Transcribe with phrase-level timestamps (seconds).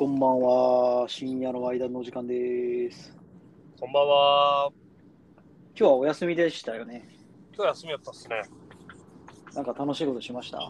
[0.00, 1.06] こんばんは。
[1.10, 3.14] 深夜の間のお時間です。
[3.78, 4.72] こんばんは。
[5.78, 7.06] 今日はお休みでしたよね。
[7.54, 8.40] 今日休みやったっすね。
[9.54, 10.56] なんか楽しいことしました？
[10.56, 10.60] い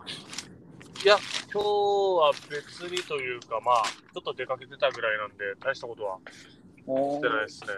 [1.07, 1.17] や、
[1.55, 6.19] 今日は別にというか、まあ、ちょっと出かけてたぐらいなんで、大したことは
[6.89, 7.69] おしてないですね。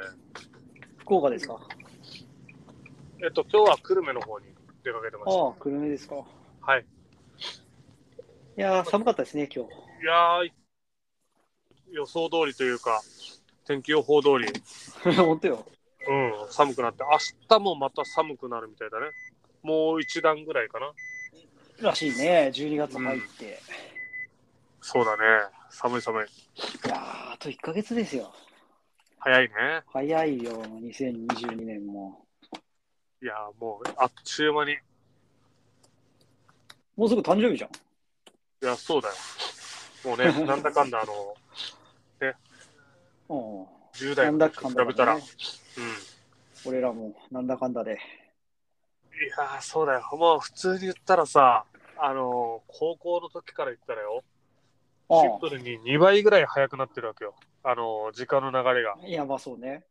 [1.00, 1.60] 福岡ですか？
[3.22, 4.46] えっと、今日は久留米の方に
[4.82, 6.14] 出かけてましああ、久留米ですか。
[6.14, 6.18] い
[6.64, 6.72] た。
[6.72, 6.86] はい。
[8.56, 9.68] やー、寒かったですね、今い
[10.06, 10.50] やー、
[11.92, 13.02] 予想通りというか、
[13.66, 15.16] 天気予報通り、日。
[15.16, 15.66] 本当よ。
[16.08, 16.12] う
[16.48, 19.06] ん、寒くなって、明日もまた寒くなるみたいだね。
[19.62, 20.92] もう一段ぐらいかな。
[21.80, 23.60] らしいね、12月入って。
[24.80, 25.22] そうだね。
[25.70, 26.24] 寒い寒い。
[26.24, 28.32] いやー、あと1ヶ月ですよ。
[29.18, 29.54] 早いね。
[29.92, 32.24] 早いよ、2022年も。
[33.22, 34.72] いやー、もう、あっちゅう間に。
[34.72, 34.76] い
[36.96, 37.70] もうすぐ誕生日じゃん。
[38.66, 39.14] や、そうだよ。
[40.04, 41.34] もうね、 なんだかんだ、あの、
[43.28, 43.66] うん。
[43.94, 45.22] 10なん代の時だかんだ、と比べたら、ね
[45.78, 45.80] う。
[45.80, 45.96] ん。
[46.64, 47.92] 俺らもなんだかんだで。
[47.92, 47.96] い
[49.38, 50.02] やー、そうだよ。
[50.12, 51.64] もう普通に言ったらさ、
[51.96, 54.24] あのー高校の時から言ったらよ、
[55.08, 57.34] あシンプルに2倍ぐらい早くなってるわけよ。
[57.62, 58.94] あのー時間の流れが。
[59.02, 59.84] あ、いや、まあそうね。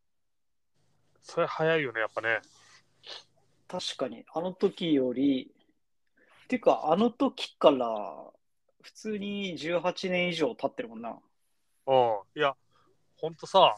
[1.22, 2.40] それ早いよね、やっぱね。
[3.68, 5.52] 確かに、あの時より、
[6.44, 8.32] っていうか、あの時から、
[8.82, 11.18] 普通に18年以上経ってるもんな。
[11.88, 12.20] うん。
[12.36, 12.56] いや、
[13.22, 13.76] ほんとさ、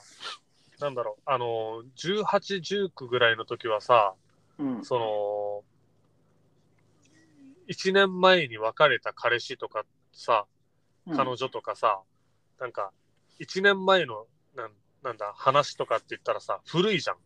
[0.80, 4.14] なんだろう、あのー18、19ぐらいの時はさ、
[4.58, 4.86] うん。
[4.86, 5.64] その、
[7.68, 10.46] 1年前に別れた彼氏とかさ、
[11.16, 12.02] 彼女とかさ、
[12.60, 12.92] なんか、
[13.40, 14.72] 1年前の、なん
[15.04, 17.18] なんだ、話とかって言ったらさ、古いじゃん。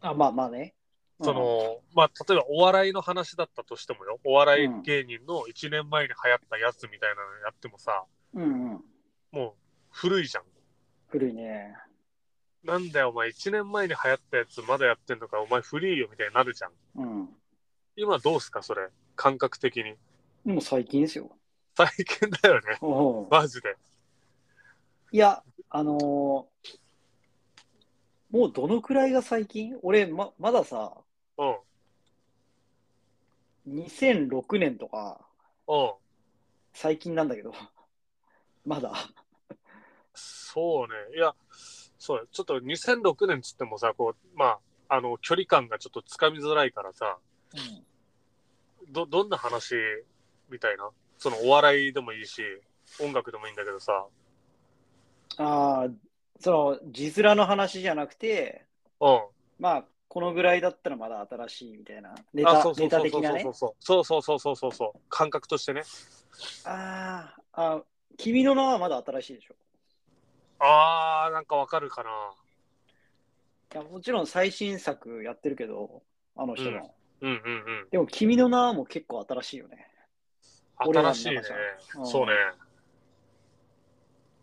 [0.00, 0.74] あ、まあまあね。
[1.22, 8.84] その、まあ、例えばお笑いの話だったとしてもよ、お笑い芸人の1年前に流行ったやつみたいなのやってもさ、うん、うんうん。
[9.30, 9.52] もう
[9.90, 10.44] 古いじゃん。
[11.14, 11.76] 古いね。
[12.64, 16.72] なんだよ、お前1年前に流行ったやつまだやってんのか、お前古いよみたいになるじゃん。
[16.96, 17.28] うん。
[17.94, 18.88] 今どうすか、それ。
[19.14, 19.94] 感覚的に。
[20.44, 21.30] でも最近ですよ。
[21.76, 22.78] 最近だよね。
[22.82, 23.76] うんマジで。
[25.12, 26.78] いや、あのー
[28.30, 29.78] もうどのくらいが最近？
[29.82, 30.94] 俺、ま、まださ、
[31.38, 31.56] うん。
[33.84, 35.24] 2006年とか
[35.68, 35.92] うん。
[36.72, 37.52] 最近なんだけど、
[38.66, 38.92] まだ。
[40.54, 41.16] そうね。
[41.16, 41.34] いや、
[41.98, 47.18] そうちょっと2006年っつってもさ、こう、まあ、あの、距離感がちょっとつかみづらいからさ、
[48.88, 49.74] ど、どんな話
[50.48, 50.88] みたいな？
[51.18, 52.42] そのお笑いでもいいし、
[53.00, 54.06] 音楽でもいいんだけどさ、
[55.38, 55.90] ああ、
[56.38, 58.66] その、字面の話じゃなくて、
[59.00, 59.20] うん。
[59.58, 62.14] まあ、このぐらいだったらまだ新しいみたいな。
[62.32, 63.54] ネあ、タ、そうそうネタそうそう的なねそう。
[63.54, 63.66] そ
[64.00, 64.04] う。
[64.04, 65.00] そうそうそうそう。
[65.08, 65.82] 感覚としてね。
[66.64, 67.82] あーあ、
[68.16, 69.54] 君の名はまだ新しいでしょ。
[70.58, 72.10] あー、なんかわかるかな。
[73.72, 76.02] いやもちろん最新作やってるけど、
[76.36, 76.94] あの人の。
[77.20, 77.38] うんうんう
[77.86, 77.88] ん。
[77.90, 79.88] でも、君の名はもう結構新しいよね。
[80.86, 81.56] 俺らの新しいね中じゃ。
[82.00, 82.32] うんそうね。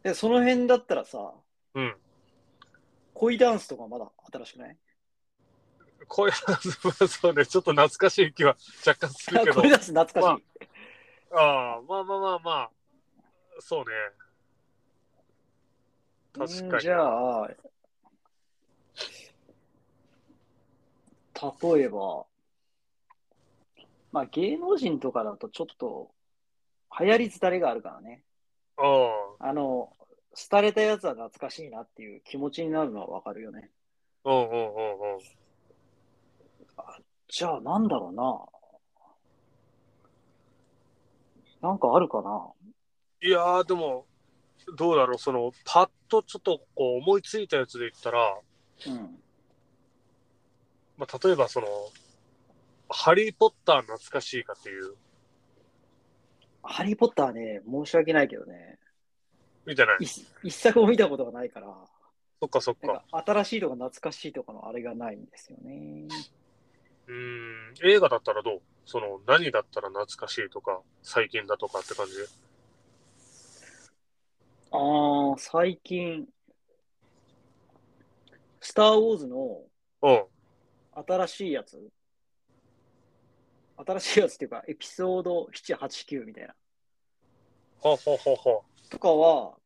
[0.04, 1.34] で、その辺だったらさ、
[1.76, 1.96] うん。
[3.14, 4.78] 恋ダンスとかまだ新しくない？
[6.08, 9.70] こういう、そうね、ちょっと懐かしい気は若干するけど 恋。
[9.70, 10.44] ダンス懐かしい。
[11.32, 12.72] まああ、まあまあまあまあ、
[13.60, 13.86] そうね。
[16.34, 17.56] 確かにうんじゃあ、例
[21.84, 22.26] えば、
[24.12, 26.12] まあ芸能人とかだとちょっと
[27.00, 28.24] 流行り廃れがあるからね。
[28.78, 28.86] うん。
[29.40, 29.96] あの、
[30.50, 33.72] 廃れたやつは懐かしいなっていう気持ちになるのはわかるよね。
[34.24, 34.60] うんうんうんう
[35.18, 35.20] ん。
[37.28, 38.46] じゃあなんだろうな。
[41.62, 42.52] なんかあるかな
[43.22, 44.08] いやー、でも、
[44.78, 48.40] どうだろう、その、パッとちょっとこう思いついたやつで言ったら、
[48.88, 49.20] うん。
[50.98, 51.68] まあ、例えばその、
[52.90, 54.96] ハリー・ポッター懐かしいかっていう、
[56.64, 58.78] ハリー・ポッターね、申し訳ないけどね、
[59.66, 59.88] みたい？
[59.88, 59.98] な。
[60.00, 61.68] 一一作も見たことがないから、
[62.40, 63.04] そっかそっか。
[63.12, 66.08] か新しいとか懐かしいとかのあれがないんですよね。
[67.08, 68.62] うーん、映画だったらどう？
[68.86, 72.14] その、何だったら懐かしいとか、最近だとかって感じ？
[74.74, 76.28] ああ、最近、
[78.62, 79.62] スター・ウォーズの
[80.02, 80.24] うん。
[81.08, 81.80] 新しいやつ？
[83.86, 86.54] 新しいやつっていうか、エピソード7、8、9みたいな。
[87.80, 89.58] ほうほうほうほとかは、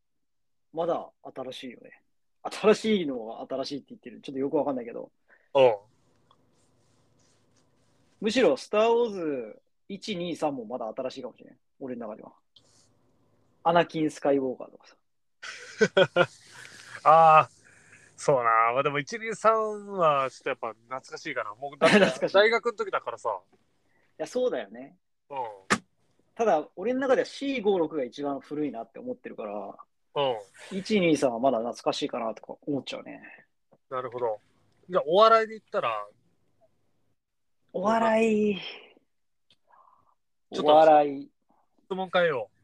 [0.74, 2.01] まだ新しいよね。
[2.44, 4.22] 新しいのは新しいって言ってる。
[4.22, 5.12] ちょっとよくわかんないけど。
[5.54, 5.62] う。
[5.62, 5.75] うん。
[8.22, 11.58] むしろ、スター・ウォーズ1、2、3もまだ新しいかもしれない。
[11.80, 12.34] 俺の中では。
[13.67, 16.29] アナキン・スカイウォーカーとかさ。
[17.03, 17.50] ああ、
[18.15, 18.44] そうな。
[18.73, 21.56] まあでも、1、2、3はちょっとやっぱ懐かしいかな。
[21.56, 23.29] もう懐かしい大学の時だからさ。
[23.51, 23.56] い
[24.19, 24.95] や、そうだよね。
[25.31, 25.33] う
[26.35, 29.57] ただ、俺の中では C56 が一番古いなって思ってるから、ん。
[29.57, 30.77] うん。
[30.77, 33.19] 123はまだ懐かしいかなとか思っちゃうね。
[33.89, 34.39] なるほど。
[34.88, 36.07] じゃあ、お笑いで言ったら、
[37.73, 38.56] お笑い。
[40.53, 41.31] ちょっとお笑い。
[41.85, 42.55] 質問変えよう。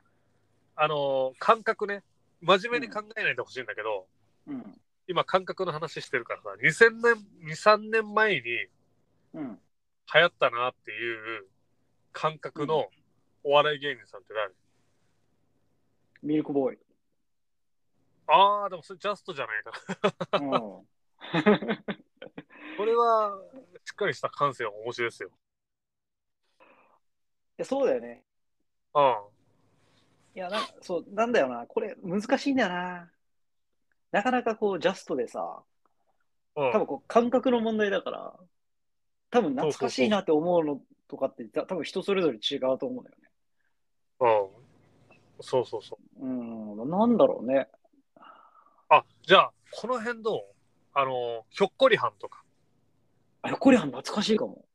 [0.81, 2.01] あのー感覚ね。
[2.41, 4.07] 真面目に考えないでほしいんだけど、
[4.47, 4.81] うん。
[5.07, 7.13] 今、感覚の話してるからさ、2000年、
[7.45, 8.69] 2、3年前に流
[9.35, 9.59] うん。
[10.07, 11.45] 行ったなっていう
[12.11, 12.89] 感覚の
[13.43, 14.51] お笑い芸人さんって誰、
[16.23, 16.79] ミルクボーイ。
[18.25, 20.57] ああ、でもそれジャストじゃないかな。
[20.57, 20.59] うん。
[22.77, 23.37] これは、
[23.85, 25.29] しっかりした感性は面白いですよ。
[26.59, 26.63] い
[27.57, 28.23] やそうだよね。
[28.95, 29.40] うん。
[30.33, 31.65] いや、なそう、なんだよな。
[31.67, 33.11] これ、難しいんだよな。
[34.11, 35.63] なかなかこう、ジャストでさ、
[36.55, 38.33] うん多分こう、感覚の問題だから、
[39.29, 43.29] 多分懐かしいなって思うのとかって、た多分人それぞれ違うと思うんだよね。
[44.19, 44.25] う
[45.41, 45.43] ん。
[45.43, 46.25] そうそうそう。
[46.25, 46.27] う
[46.85, 47.67] ん、なんだろうね。
[48.89, 50.41] あ、じゃあ、この辺どう？
[50.93, 52.43] あの、ひょっこりはんとか。
[53.41, 54.65] あ、ひょっこりはん懐かしいかも。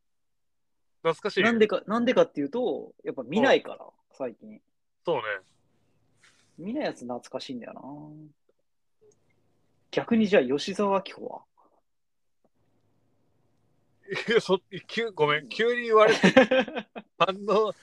[1.02, 1.42] 懐かしい。
[1.42, 4.62] なんでか、なんでかっていうと、やっぱ見ないから、最近。
[5.06, 5.22] そうね。
[6.58, 7.80] 見ないやつ懐かしいんだよな。
[9.92, 11.42] 逆にじゃあ、吉沢明子は？
[14.28, 14.58] いやそ
[14.88, 16.18] 急ごめん、急に言われて、
[17.18, 17.76] あの、ち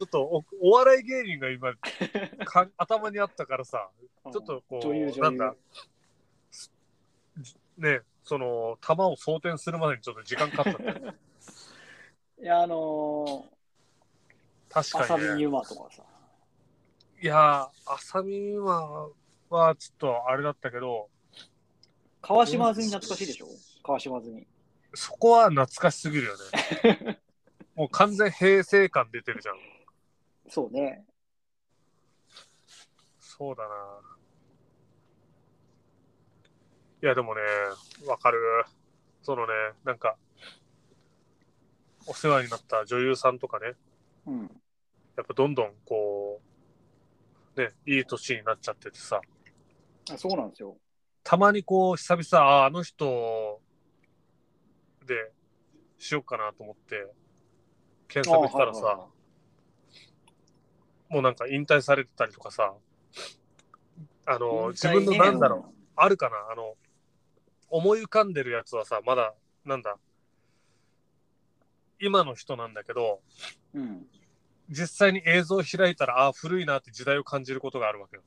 [0.00, 1.74] ょっとおお笑い芸人が今
[2.44, 3.90] か、頭にあったからさ、
[4.32, 5.22] ちょっとこう、女優、女優。
[5.22, 5.56] なんだ、
[7.78, 10.82] ね、その、球を装填するまでにちょっと時間かかった。
[12.40, 13.44] いや、あの
[14.68, 15.40] 確ー、浅見かに、ね。
[15.40, 16.04] ゆまとかさ。
[17.22, 19.08] いやー、浅見は、
[19.50, 21.08] はちょっとあれだったけど、
[22.22, 23.46] 川島あずみ懐かしいでしょ？
[23.82, 24.46] 川島あずみ。
[24.94, 26.34] そこは懐かしすぎるよ
[27.04, 27.20] ね。
[27.76, 29.56] もう完全平成感出てるじゃん。
[30.48, 31.04] そうね。
[33.18, 34.00] そうだな。
[37.02, 37.40] いや、でもね、
[38.06, 38.38] わかる。
[39.22, 39.52] そのね、
[39.84, 40.16] なんか、
[42.06, 43.74] お世話になった女優さんとかね、
[44.26, 44.62] うん。
[45.16, 46.49] やっぱどんどんこう、
[47.68, 49.20] ね、いい年になっちゃっててさ、
[50.10, 50.76] あそうなんですよ。
[51.22, 53.60] たまにこう、久々、ああの人
[55.06, 55.32] で
[55.98, 57.06] しようかなと思って、
[58.08, 59.20] 検索したらさ、あはいはいはい
[61.10, 62.72] もうなんか引退されてたりとかさ、
[64.26, 66.76] あの、自分のなんだろう、あるかなあの、
[67.68, 69.34] 思い浮かんでるやつはさ、まだ、
[69.64, 69.98] なんだ、
[71.98, 73.20] 今の人なんだけど、
[73.74, 74.06] うん。
[74.70, 78.22] 実際に映像を開いたら、ああ、古いなって時代を感じることがあるわけよ。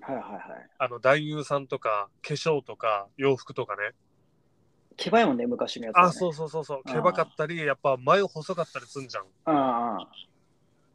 [0.00, 0.70] はいはいはい。
[0.78, 3.92] あの、男優さんとか、化粧とか、洋服とかね。
[4.96, 6.02] けばいもんね、昔のやつ、ね。
[6.02, 6.84] ああ、そうそうそうそう。
[6.84, 9.24] 毛ばかったり、やっぱ前細かったりすんじゃん。
[9.24, 10.06] うんうん。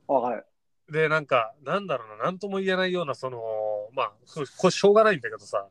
[0.07, 0.45] わかる。
[0.91, 3.41] で、なんか、なんだろうな、なんとも言えないような、その、
[3.93, 4.11] まあ、
[4.57, 5.67] これしょうがないんだけどさ、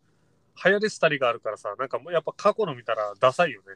[0.64, 3.74] 流行り廃りがあるからさ、なんかもうやっぱ過去の見たらダサいよね。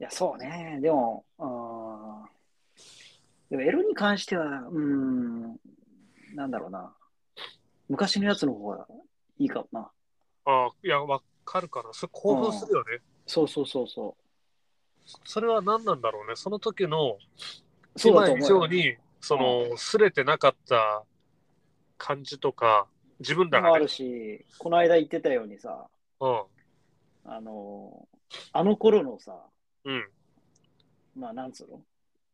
[0.00, 0.78] いや、そうね。
[0.80, 1.79] でも、うん。
[3.50, 5.56] でも、エロに関しては、うん、
[6.34, 6.94] なんだろうな。
[7.88, 8.86] 昔のやつの方が
[9.38, 9.90] いいかもな。
[10.44, 11.92] ああ、いや、わかるかな。
[11.92, 13.00] それ興奮するよね。
[13.26, 14.16] そうそうそうそ
[15.24, 16.36] それは何なんだろうね。
[16.36, 17.18] その時の、
[18.04, 21.04] 今以上に、その、すれてなかった
[21.98, 22.86] 感じとか、
[23.18, 25.88] 自分らがねもある、し、この間言ってたようにさ、
[26.20, 26.42] うん、
[27.24, 28.08] あの、
[28.52, 29.36] あの頃のさ、
[29.84, 30.08] うん、
[31.16, 31.82] まあ、なんつうの？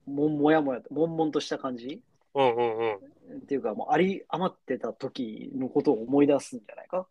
[0.06, 2.00] ももやもや、悶々とした感じ？
[2.34, 2.94] うん、うん、うん。
[3.38, 7.06] っていうか、もうあり余ってた時のことを思い出すんじゃないか？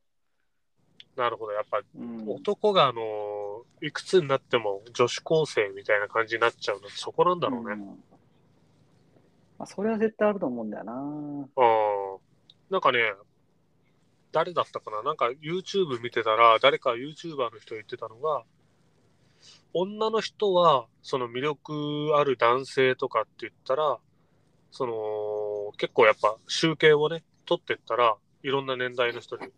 [1.15, 1.53] なるほど。
[1.53, 7.73] やっぱ、うん、男が、あの、いくつになっても女子高生みたいな感じになっちゃうのそこなんだろうね。
[7.73, 7.85] うん
[9.57, 10.93] まあ、それは絶対あると思うんだよな。
[10.93, 12.17] ああ、
[12.69, 12.99] なんかね、
[14.33, 15.01] 誰だったかな？
[15.01, 18.43] なんか YouTube 見てたら、誰か YouTuber の人が言ってたのが、
[19.77, 23.99] 女の人は、その魅力ある男性とかって言ったら、
[24.71, 29.49] その、結構やっぱ集計をね、取ってったら、いろんな年代の人に、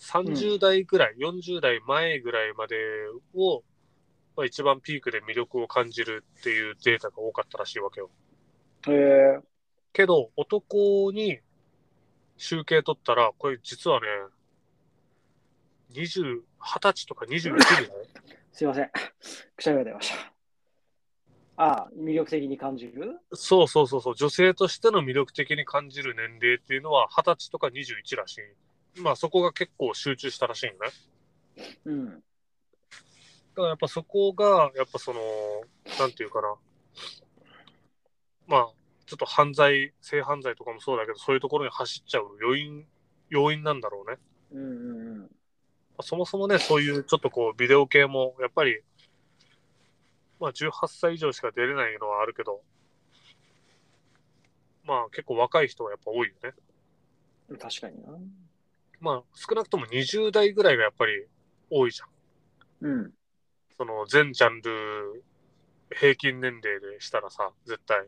[0.00, 2.76] 30代ぐらい、40代前ぐらいまで
[3.34, 3.62] を、
[4.38, 8.10] まあ、一番ピークで魅力を感じるっていうデータが多かったらしいわけよ。
[8.88, 9.40] へえ
[9.92, 11.40] けど、男に
[12.38, 14.06] 集計取ったら、これ実はね、
[15.92, 17.90] 20、20歳とか21歳
[18.56, 18.90] すいません。
[19.54, 20.32] くしゃみが出ました。
[21.58, 23.20] ああ、魅力的に感じる？
[23.34, 28.38] そうそうそうそう、女性としての魅力的に感じる年齢っていうのは20歳とか21らし
[28.96, 29.00] い。
[29.02, 30.78] まあそこが結構集中したらしいんね。
[31.84, 32.06] うん。
[32.06, 32.22] だか
[33.56, 35.20] らやっぱそこが、やっぱその、
[35.98, 36.56] なんていうかな。
[38.46, 38.72] まあ、
[39.04, 42.86] ちょっと犯罪、性犯罪とかもそうだけど、そういうところに走っちゃう要因、
[43.28, 44.16] 要因なんだろうね。
[44.52, 45.30] うんうんうん。
[45.96, 48.82] まあそもそもね、そういうちょっとこう、ビデオ系も、やっぱり、
[50.38, 52.62] まあ18歳以上しか出れないのはあるけど、
[54.84, 56.52] まあ結構若い人はやっぱ多いよね。
[57.58, 58.10] 確かにな。
[59.00, 61.26] まあ少なくとも20代ぐらいがやっぱり
[61.70, 62.88] 多いじゃん。
[62.88, 63.12] うん。
[63.78, 65.24] その全ジャンル
[65.90, 68.06] 平均年齢でしたらさ、絶対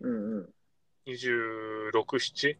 [0.00, 0.48] うんうん。
[1.06, 2.56] 26、7?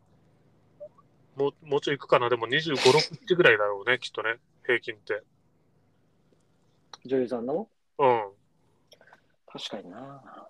[1.37, 4.37] もう、もうちょいいくかなでも25、6、7ぐらいだろうね、きっとね、
[4.71, 5.25] 平均って。
[7.05, 7.69] 女優さんの？
[7.99, 8.31] うん。
[9.49, 10.49] 確かにな。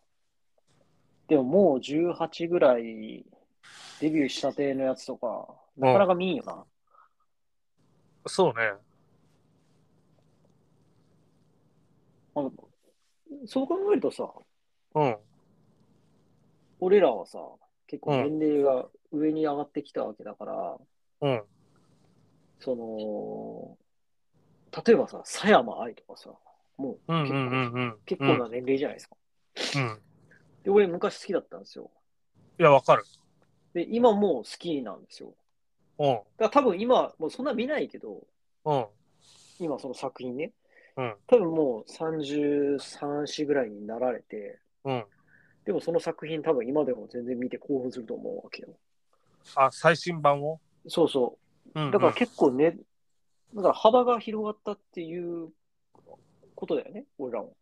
[1.26, 3.24] でももう18ぐらい
[4.00, 5.48] デビューしたてのやつとか、
[5.78, 6.64] なかなか見んよな。
[8.26, 8.72] そうね。
[12.34, 12.52] あの
[13.46, 14.30] そう考えるとさ、
[14.96, 15.16] うん。
[16.80, 17.38] 俺らはさ、
[17.86, 20.76] 結構年齢が上に上がってきたわけだから、
[21.22, 21.42] うん。
[22.62, 23.78] その、
[24.86, 26.30] 例えばさ、佐山愛とかさ、
[26.76, 27.12] もう
[28.06, 29.16] 結構,、な年齢じゃないですか。
[29.76, 30.00] うん。
[30.62, 31.90] で、俺昔好きだったんですよ。
[32.58, 33.04] いや、わかる。
[33.74, 35.34] で、今もう好きなんですよ。
[35.98, 36.06] うん。
[36.06, 38.26] だから多分今、もうそんな見ないけど、
[38.64, 38.86] うん。
[39.58, 40.52] 今その作品ね、
[40.96, 41.16] うん。
[41.26, 45.04] 多分もう33、4ぐらいになられて、うん。
[45.64, 48.68] でもその作品多分今でも全然見て興奮すると思うわけよ。
[49.54, 50.60] あ、最新版を？
[50.88, 51.36] そうそ
[51.74, 51.88] うう。
[51.88, 52.76] ん、だから結構ね、
[53.54, 55.48] だから幅が広がったっていう
[56.54, 57.56] ことだよね、俺らも。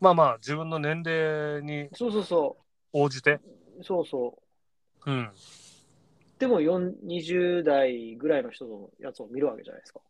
[0.00, 2.56] まあまあ、自分の年齢にそうそうそ
[2.92, 3.40] 応じて。
[3.78, 3.84] う。
[3.84, 4.38] そうそ
[5.06, 5.10] う。
[5.10, 5.30] うん。
[6.38, 10.00] でも4 20代ぐらいの人のやつを見るわけじゃないですか。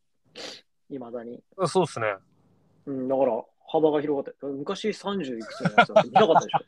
[0.88, 1.42] いまだに。
[1.66, 2.14] そうっすね。
[2.86, 4.46] うん、だから幅が広がって。
[4.46, 6.58] 昔30いくつのやつなんて見なかったでしょ。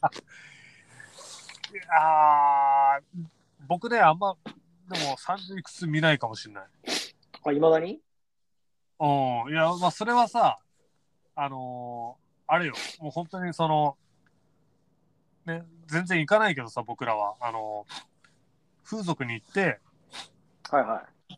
[1.92, 3.24] あー
[3.66, 6.64] 僕ね、あんま、でも30いくつ見ないかもしれない。
[7.44, 8.00] あ、いまだに？
[9.00, 9.50] うん。
[9.50, 10.58] いや、まあ、それはさ、
[11.36, 13.96] あのーあれよ、もう本当にその、
[15.46, 17.36] ね、全然行かないけどさ、僕らは。
[17.40, 18.04] あのー
[18.84, 19.80] 風俗に行って、
[20.70, 21.36] はいはい。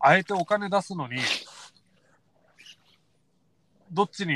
[0.00, 1.16] あえてお金出すのに、
[3.90, 4.34] どっちに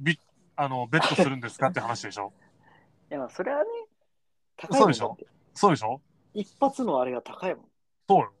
[0.00, 0.18] ビ
[0.56, 2.32] あのベットするんですかって話でしょ？
[3.10, 3.66] いや、まあそれはね、
[4.56, 5.32] 高いもんだそうでって。
[5.54, 6.00] そうでしょ？
[6.32, 7.64] 一発のあれが高いもん。
[8.08, 8.32] そうよ。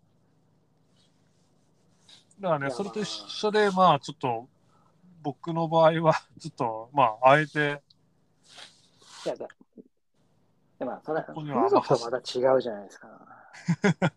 [2.40, 4.46] だからね、それと一緒で、まあ、ちょっと、
[5.22, 7.82] 僕の場合は、 ちょっと、まあ、あえて、
[9.26, 9.46] いや、だ
[10.78, 11.34] でもまあ、それは風
[11.68, 13.08] 俗とまた違うじゃないですか。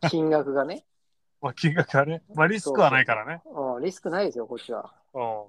[0.09, 0.85] 金額がね。
[1.41, 3.41] まあ、金額はね、まあ、リスクはないからね。
[3.45, 4.93] うん、リスクないですよ、こっちは。
[5.13, 5.45] うん。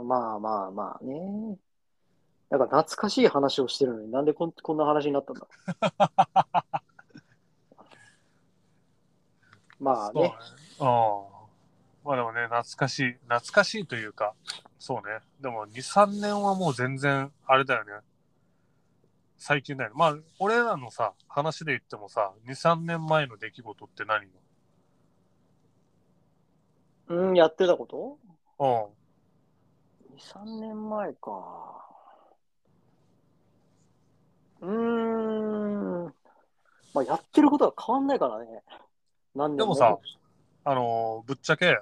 [0.00, 1.56] うん、まあまあまあね。
[2.50, 5.46] なんか懐かしい話をしてるのになんでこんこんな話になったんだ
[9.80, 10.34] まあねね。。
[10.80, 10.86] うん。
[12.04, 14.34] まあでもね、懐かしい、懐かしいというか、
[14.78, 15.18] そうね。
[15.40, 17.92] でも、2、3年はもう全然、あれだよね。
[19.38, 19.96] 最近だよね。
[19.98, 24.26] まあ、俺らのさ、話で言ってもさ、2、3年前の出来事って何
[27.08, 28.18] うん、やってたこと？
[28.64, 28.92] よ
[30.14, 31.86] ?2、3年前か。
[34.60, 36.14] うーん。
[36.94, 38.62] まあ、やってることは変わんないからね。
[39.36, 39.98] 何年でもさ、
[40.64, 41.78] あのーぶっちゃけ、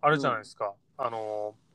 [0.00, 0.74] あれじゃないですか。
[0.98, 1.68] あのー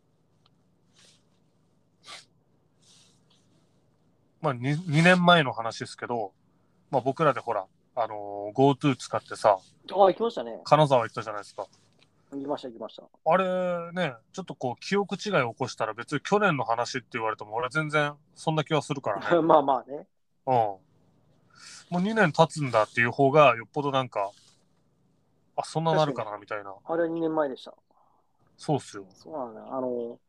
[4.41, 6.33] まあ2、2年前の話ですけど、
[6.91, 9.57] まあ僕らでほら、あのー GoTo 使ってさ、
[9.91, 10.61] あ、行きましたね。
[10.63, 11.65] 金沢行ったじゃないですか。
[12.31, 13.03] 行きました、行きました。
[13.25, 19.41] あれね、ちょっとこう、記憶違いを起こしたら別に去年の話って言われても、俺全然そんな気はするからね。
[19.41, 20.07] まあまあね。
[20.45, 20.53] うん。
[20.53, 20.79] も
[21.91, 24.31] う2年経つんだっていう方が、よっぽどなんか、
[25.55, 26.73] あ、そんななるかなみたいな。
[26.85, 27.73] あれは2年前でした。
[28.57, 29.05] そうっすよ。
[29.13, 29.67] そうなんだよ。
[29.71, 30.19] あの、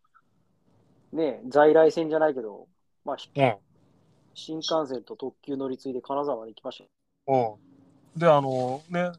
[1.13, 2.67] ね在来線じゃないけど、
[3.05, 3.57] まあ、ひうん。
[4.35, 6.85] 新幹線と特急乗り継いで金沢まで行きました
[7.33, 7.59] よ。
[8.17, 8.21] うん。
[8.21, 9.13] で、あのね、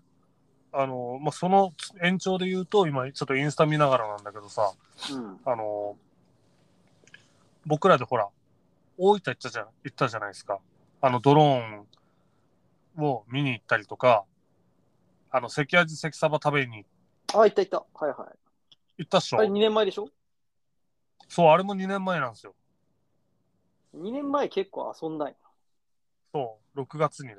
[0.72, 4.74] あのまあ、その延長で言うと、今ちょっとインスタ見ながらなんだけどさ、
[5.12, 5.40] うん。
[5.46, 5.96] あの
[7.66, 8.30] 僕らでほら、
[8.98, 10.60] 大分行ったじゃん、行ったじゃないですか。
[11.02, 14.26] あの、ドローンを見に行ったりとか、
[15.36, 16.86] あの、関味関サバ食べに
[17.34, 18.06] あ、行った行った。
[18.06, 18.40] はいはい。
[19.00, 19.40] 行ったっしょ？
[19.40, 20.08] あれ2年前でしょ？
[21.28, 22.56] そう、あれも2年前なんですよ。
[23.94, 25.36] ?2 年前結構遊んだんよ
[26.32, 27.36] そう、6月にね。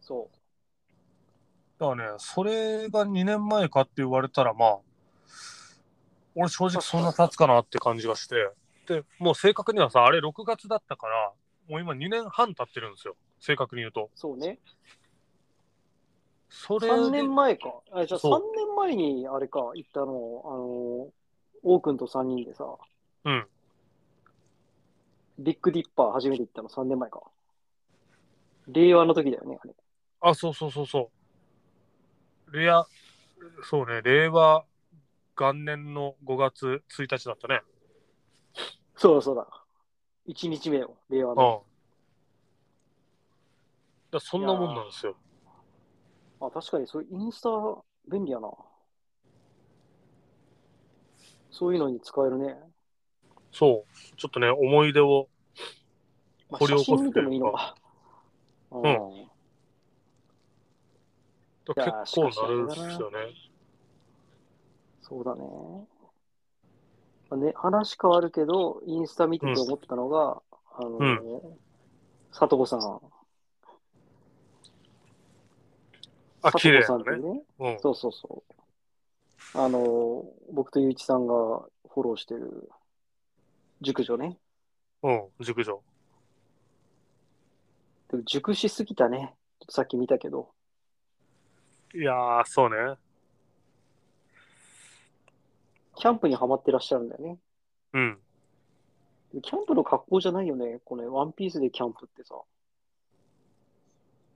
[0.00, 0.28] そ
[1.78, 4.78] だからね、それが2年前かって言われたら、まあ、
[6.34, 8.50] 俺正直そんな経つかなって感じがして、
[8.88, 11.32] で、もう正確にはさ、あれ6月だったから、
[11.68, 13.16] もう今2年半経ってるんですよ。
[13.38, 14.10] 正確に言うと。
[14.16, 14.58] そうね。
[16.48, 17.74] それ3で年前か。
[17.92, 20.08] あじゃあそう3年前に、あれか、行ったの、あ
[20.56, 21.12] の、
[21.62, 22.64] 王くんと3人でさ、
[23.24, 23.46] うん。
[25.38, 27.20] ビッグディッパー初めて行ったの3年前か。
[28.68, 29.74] 令和の時だよね、あれ。
[30.20, 31.10] あ、そうそうそうそ
[32.48, 32.56] う。
[32.56, 32.86] レア、
[33.64, 34.64] そうね、令和
[35.36, 37.60] 元年の5月1日だったね。
[38.96, 39.46] そうだそうだ。
[40.26, 41.38] 1日目よ、令和うん。
[41.38, 41.64] の。
[44.10, 45.16] だそんなもんなんですよ。
[46.40, 47.50] あ、確かに、そうインスタ
[48.10, 48.50] 便利やな。
[51.50, 52.56] そういうのに使えるね。
[53.52, 54.16] そう。
[54.16, 55.28] ちょっとね、思い出を。
[56.50, 57.74] まあ、掘り起こす見てもいいのか。
[58.70, 59.36] うん
[61.74, 63.18] だ結構なるんですよね。
[65.02, 65.40] そうだね。
[67.28, 70.40] まあね、話変わるけど、インスタ見てて思ったのが、
[70.76, 71.40] あのー、
[72.32, 73.00] 佐藤さん。
[76.46, 77.22] あ、佐綺麗藤さんっていだね。
[77.28, 77.42] うね。
[77.58, 77.80] うん。
[77.80, 78.44] そうそうそ
[79.54, 79.58] う。
[79.58, 82.70] あのー、僕とゆういちさんがフォローしてる
[83.80, 84.38] 熟女ね。
[85.02, 85.82] うん、熟女。
[88.08, 89.34] でも熟しすぎたね。
[89.68, 90.50] さっき見たけど。
[91.94, 92.96] いやー、そうね。
[95.96, 97.38] キャンプにはまってらっしゃるんだよね。
[97.94, 98.18] うん。
[99.42, 100.80] キャンプの格好じゃないよね。
[100.84, 102.36] このワンピースでキャンプってさ。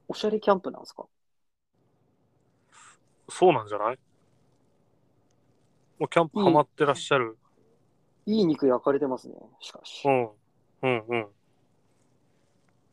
[0.09, 1.07] おしゃれキャンプなんですか？
[3.31, 3.99] そうなんじゃない？
[5.99, 7.39] もうキャンプハマってらっしゃる。
[8.27, 9.35] いい肉焼かれてますね。
[9.61, 10.11] しかしう。
[10.11, 10.31] ん。
[10.83, 11.27] うんうん。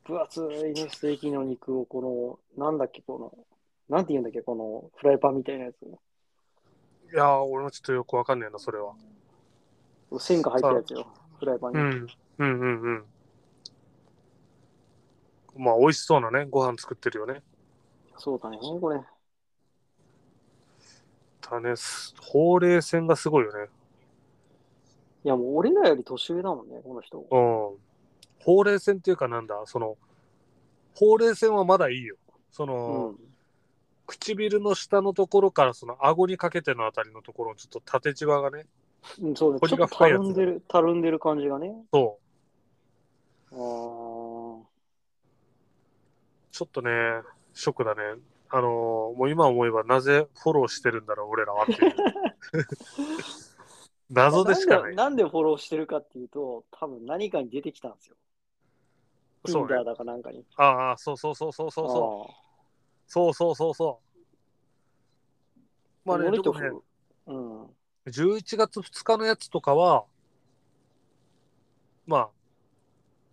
[0.06, 3.34] 分厚いね、ステーキの肉をこの、なんだっけ、この、
[3.90, 5.84] なんて言うんだっけ、このフライパンみたいなやつ。
[5.84, 8.94] いやー、俺もちょっとよくわかんねえな、それは。
[10.20, 11.06] 線が入ったやつよ、
[11.40, 11.80] フライパンに。
[11.80, 12.08] うん。
[12.40, 12.90] うんうんう
[15.60, 15.64] ん。
[15.64, 17.44] まあ、美味しそうなね、ご飯作ってるよね。
[18.18, 19.02] そうだね、これ。
[21.50, 23.70] だね、すほうれい線がすごいよね。
[25.24, 27.20] いや、もう俺らより年上だもんね、この人。
[27.20, 27.26] うん。
[28.44, 29.98] ほうれい線っていうかなんだ、その、
[30.96, 32.16] ほうれい線はまだいいよ。
[32.52, 33.18] その、うん。
[34.08, 38.66] 唇の下のところからその顎にかけてのあたりのところちょっと縦じわがね、
[39.22, 41.74] うん、そうね、彫ちょっとたるんでる、たるんでる感じがね。
[41.94, 42.18] そ
[43.52, 44.66] あーう、
[46.52, 46.90] ちょっとね、
[47.54, 48.02] ショックだね。
[48.50, 51.96] あのーもう今思えばなぜフォローしてるんだろう、俺らはっていう。
[54.10, 54.96] 謎でしかない。
[54.96, 58.16] なんでフォローしてるかっていうと、多分何かに出てきたんですよ。
[59.46, 59.86] そう Tinder ね。
[59.86, 60.46] だかなんかに。
[60.56, 62.34] ああ、そうそうそうそうそうそう。
[63.08, 64.08] そうそうそうそう。
[66.06, 66.72] まあね、でもね、
[67.26, 67.66] うん。
[68.06, 70.06] 11月2日のやつとかは、
[72.06, 72.30] まあ、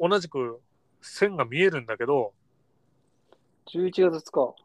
[0.00, 0.60] 同じく
[1.00, 2.32] 線が見えるんだけど、
[3.66, 4.63] 11月2日。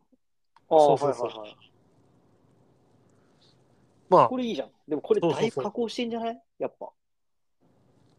[0.69, 1.71] ああ、そうそうそうはいはいはい。
[4.09, 4.71] まあこ、れいいじゃん。
[4.87, 6.43] でもこれだいぶ加工してんじゃない？
[6.57, 6.89] やっぱ。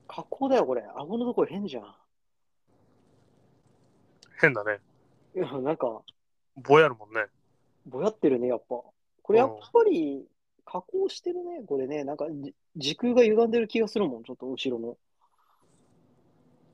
[0.08, 0.84] 加工だよ、これ。
[0.96, 1.96] 顎のところ変じゃん。
[4.40, 4.78] 変だね。
[5.36, 6.02] いや、なんか、
[6.56, 7.26] ぼやるもんね。
[7.86, 8.82] ぼやってるね、やっぱ。
[9.22, 10.26] これやっぱり、
[10.64, 12.04] 加工してるね、これね。
[12.04, 14.96] なんか、じ時空が歪んでる気がするもん、ちょっと後ろの。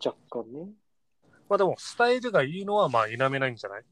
[0.05, 0.69] 若干ね。
[1.49, 3.85] まあでも、スタイルがいいのは、まあ、否めないんじゃない？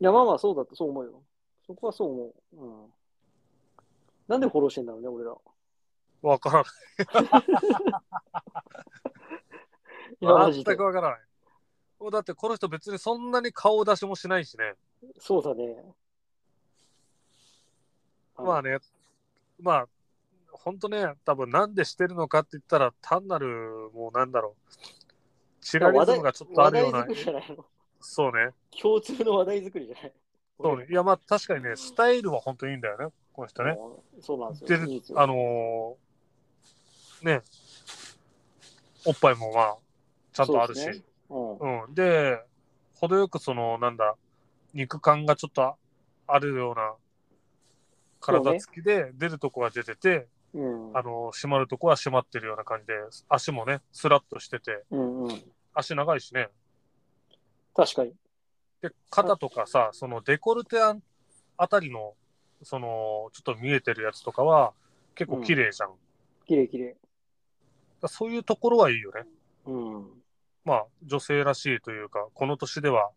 [0.00, 1.22] いや、まあまあ、そうだって、そう思うよ。
[1.66, 2.34] そこはそう思う。
[2.56, 2.92] うん。
[4.28, 5.36] なんでフォローしてんだろうね、俺ら。
[6.22, 6.68] わからな
[10.52, 10.52] い。
[10.64, 10.82] 全く。
[10.82, 11.20] わからない。
[11.98, 14.74] もうだって、この人別にそんなに顔出しもしないしね。
[15.18, 15.94] そうだね。
[18.36, 18.78] まあね、
[19.58, 19.88] まあ、
[20.50, 24.72] ほんとね、多分なんでしてるのかって言ったら、単なる、もうなんだろう。
[25.60, 27.06] チラリズムがちょっとあるような
[28.00, 28.50] そうね。
[28.80, 30.12] 共通の話題作りじゃない？
[30.60, 30.86] そうね。
[30.90, 33.06] いや、まあ確かにね、スタイルは本当にいいんだよね。
[33.32, 33.76] この人ね。
[34.16, 34.86] うんそうなんですよ。
[34.86, 37.42] でいいですよあのーね、
[39.06, 39.76] おっぱいもまあ、
[40.32, 40.80] ちゃんとあるし。
[40.82, 41.94] そうねうんうん。
[41.94, 42.38] で、
[42.94, 44.14] 程よくその、なんだ、
[44.74, 45.76] 肉感がちょっと
[46.26, 46.94] あるような
[48.20, 52.94] 体つきで、出るとこは出てて、うんあのー締まるとこは締まってるような感じで、
[53.28, 55.44] 足もね、スラッとしてて、うんうん。
[55.74, 56.48] 足長いしね。
[57.76, 58.14] 確かに。
[58.80, 60.96] で、肩とかさ、そのデコルテあ
[61.58, 62.14] あたりの、
[62.62, 64.72] その、ちょっと見えてるやつとかは、
[65.14, 65.90] 結構綺麗じゃん。
[66.46, 66.96] 綺麗綺麗。
[68.00, 69.24] らそういうところはいいよね。
[69.66, 70.06] うん。
[70.64, 73.10] まあ、女性らしいというか、この年では、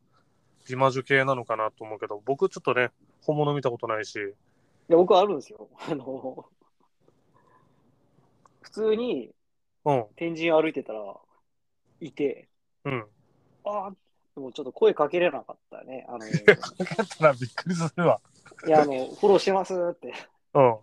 [0.68, 2.92] 美魔女系なのかなと思うけど、僕ちょっとね、
[3.22, 4.16] 本物見たことないし。
[4.16, 4.22] い
[4.90, 5.70] や、僕はあるんですよ。
[5.90, 6.46] あの、
[8.62, 9.34] 普通に
[9.86, 11.16] うん、天神歩いてたら、
[12.02, 12.50] いて、
[12.86, 13.06] うん。
[13.64, 13.92] ああ、
[14.40, 16.06] でもちょっと声かけれなかったね。
[16.08, 18.22] あの、いかかったらびっくりするわ。
[18.68, 20.14] や、あの、フォローしてますって。
[20.54, 20.78] うん、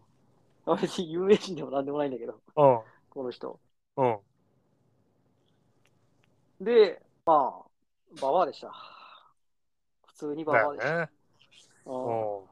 [0.67, 2.41] あ別に有名人でもなんでもないんだけど、うん、
[3.09, 3.59] この人。
[3.97, 4.19] うん。
[6.61, 8.71] で、まあ、ババアでした。
[10.07, 10.99] 普通にバだよバアでした。
[10.99, 11.11] ね。
[11.87, 12.45] うんうん。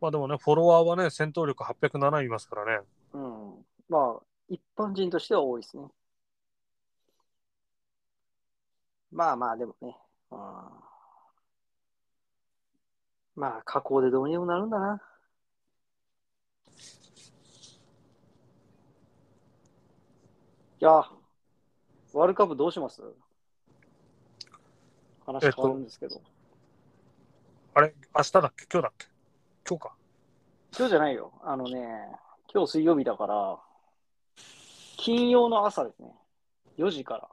[0.00, 2.86] まあでもね、フォロワーはね、戦闘力807いますからね。
[3.14, 3.64] うん。
[3.88, 5.84] まあ、一般人としては多いですね。
[9.16, 9.96] まあまあ、でもね。
[10.30, 10.38] うん
[13.34, 15.00] まあ、加工でどうにでもなるんだな。
[20.78, 23.02] いや、ワールドカップどうします？
[25.24, 26.20] 話変わるんですけど。
[27.74, 27.94] あれ？
[28.14, 28.66] 明日だっけ？
[28.70, 29.06] 今日だっけ？
[29.68, 29.94] 今日か。
[30.76, 31.32] 今日じゃないよ。
[31.42, 31.86] あのね、
[32.52, 33.58] 今日水曜日だから、
[34.98, 36.14] 金曜の朝ですね。
[36.78, 37.28] 4時から。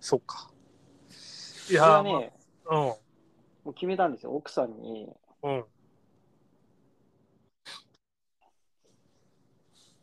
[0.00, 0.50] そっか。
[1.68, 2.32] いいやね、
[2.66, 3.00] まあも
[3.64, 4.32] う決めたんですよ。
[4.32, 5.08] 奥さんに、
[5.42, 5.64] うん、うん。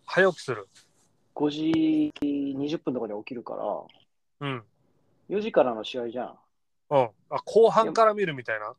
[0.06, 0.68] 早起きする。
[1.36, 4.64] 5時20分とかで起きるから、うん。
[5.30, 6.40] 4時からの試合じゃん。
[6.90, 7.10] うん。
[7.30, 8.74] あ、後半から見るみたいな？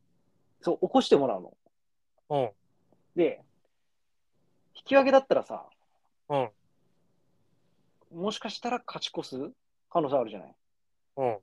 [0.61, 1.57] そう、起こしてもらうの。
[2.31, 2.51] うん。
[3.17, 3.43] で、
[4.75, 5.67] 引き分けだったらさ、
[6.29, 6.51] うん。
[8.13, 9.51] もしかしたら勝ち越す
[9.89, 10.55] 可能性あるじゃない？
[11.17, 11.39] うん。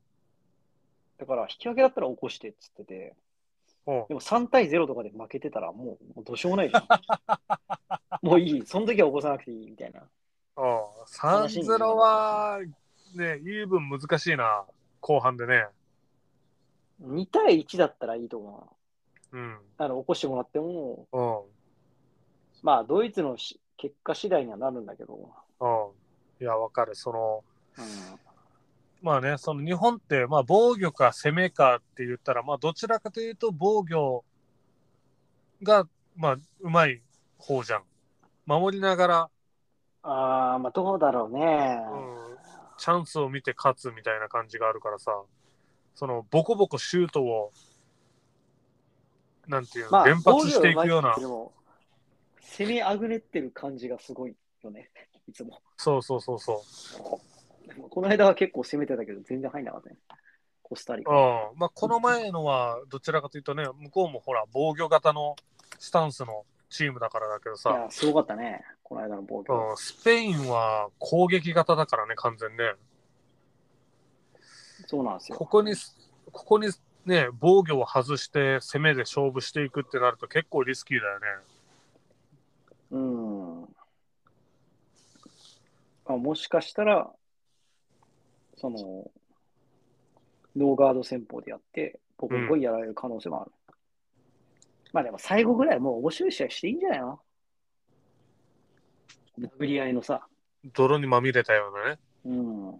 [1.20, 3.14] だから、引き分けだったら起こしてっつってて、
[3.86, 4.04] うん。
[4.08, 6.86] でも3対0とかで負けてたらもうもうどうしようもないじゃん。
[8.26, 8.66] もういい。
[8.66, 10.00] その時は起こさなくていいみたいな。
[10.00, 10.80] うん。
[11.06, 12.58] 3-0は、
[13.14, 14.64] ね、イーブン難しいな。
[15.00, 15.66] 後半でね。
[17.02, 18.76] 2対1だったらいいと思
[19.32, 19.36] う。
[19.36, 19.58] うん。
[19.76, 21.40] あの起こしてもらっても、うん。
[22.62, 26.44] まあ、ドイツのし結果次第にはなるんだけど、うん。
[26.44, 26.94] いや、わかる。
[26.94, 27.44] その、
[27.78, 27.84] うん、
[29.02, 34.24] まあね、その日本って、まあ防御か攻めかって言ったら、まあどちらかというと防御
[35.62, 35.86] が、
[36.16, 37.02] まあうまい
[37.38, 37.82] 方じゃん。
[38.46, 39.30] 守りながら、
[40.02, 41.78] ああ、まあ、どうだろうね。
[41.92, 41.96] う
[42.34, 42.38] ん、
[42.78, 45.12] チャンスを見て勝つみたいな感じがあるからさ、
[45.94, 47.52] そのボコボコシュートを、
[49.46, 51.16] なんていうの、まあ、連発していくような
[52.40, 54.90] 攻めあぐねってる感じがすごいよね、
[55.28, 55.60] いつも。
[55.76, 57.29] そうそうそうそう。
[57.90, 59.96] この間は結構攻めてたけど、全然入んなかったね。
[60.62, 61.12] コスタリカ。
[61.12, 65.36] うん、まあこの前のはどちらかというとね、向こうもほら防御型の
[65.78, 69.70] スタンスのチームだからだけどさ、いや、すごかったね、この間の防御。
[69.70, 72.74] うん、スペインは攻撃型だからね、完全ね。
[74.86, 75.38] そうなんですよ。
[75.38, 75.74] ここに、
[76.32, 76.68] ここに
[77.04, 81.26] ね、防御を外して攻めで勝負していくってなると結構リスキーだよね。
[82.92, 83.64] うん。
[86.06, 87.10] あもしかしたら、
[88.60, 89.10] その、
[90.54, 93.52] ノーガード戦法でやって、ボコボコにやられる可能性もある。
[94.92, 97.20] まあでも最後ぐらいもう面白い試合していいんじゃないの？
[99.38, 100.26] 殴り合いのさ。
[100.74, 101.98] 泥にまみれたようなね。
[102.26, 102.68] うん。
[102.70, 102.78] うん。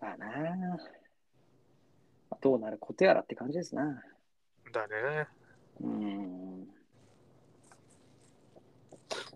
[0.00, 0.26] まあな
[2.30, 4.02] あどうなることやらって感じですな。
[4.72, 5.28] だね。
[5.80, 6.66] うん。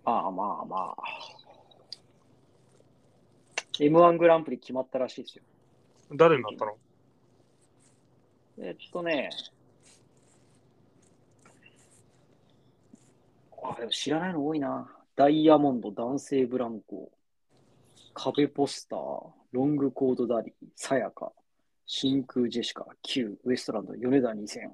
[0.04, 1.35] まあまあまあ。
[3.80, 5.44] M1 グランプリ決まったらしいですよ。
[6.12, 6.76] 誰になったの？
[8.58, 9.30] えっとね、
[13.62, 14.90] あ、でも知らないの多いな。
[15.14, 17.10] ダイヤモンド、男性ブランコ、
[18.14, 18.98] 壁ポスター、
[19.52, 21.32] ロングコードダディ、さやか、
[21.86, 24.70] 真空ジェシカ、Q、ウエストランド、米田2000。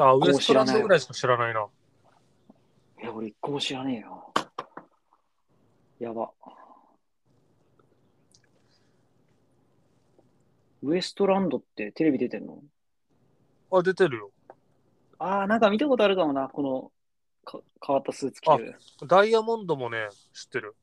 [0.00, 0.98] あ、ウエストランドぐらい。
[0.98, 1.66] いしか知らないな。
[3.02, 4.32] え、俺一個も知らねえよ。
[6.00, 6.32] やば。
[10.84, 12.62] ウエストランドってテレビ出てんの？
[13.72, 14.30] あ、出てるよ。
[15.18, 16.92] ああ、なんか見たことあるかもな、この
[17.44, 18.78] か変わったスーツ着てる。
[19.06, 20.76] ダイヤモンドもね、知ってる。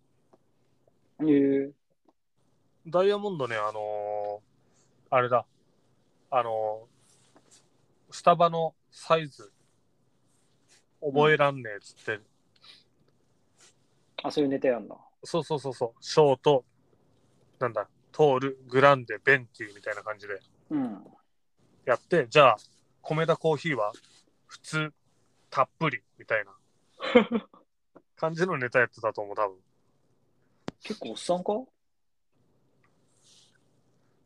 [1.19, 1.71] へえ
[2.87, 5.45] ダイヤモンドね、あのーあれだ。
[6.31, 9.53] あのースタバのサイズ、
[11.01, 12.19] 覚えらんねえっつって、
[14.23, 14.97] あ、そういうネタやんだ。
[15.23, 16.65] そうそうそうそう、ショート、
[17.59, 17.87] なんだ、
[18.21, 21.03] トール、グランデ、ベンティみたいな感じでうん。
[21.85, 22.57] やって、じゃあ、
[23.01, 23.91] 米田コーヒーは
[24.45, 24.93] 普通、
[25.49, 26.51] たっぷりみたいな
[28.15, 29.57] 感じのネタやってたと思う、多分。
[30.83, 31.53] 結構おっさんか？